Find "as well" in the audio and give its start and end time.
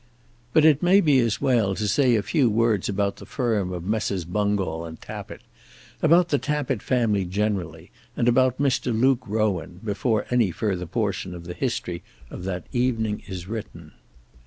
1.19-1.75